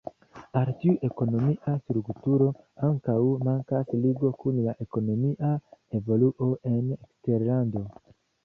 [0.59, 2.47] Al tiu ekonomia strukturo
[2.89, 3.17] ankaŭ
[3.49, 5.53] mankas ligo kun la ekonomia
[6.01, 7.89] evoluo en eksterlando.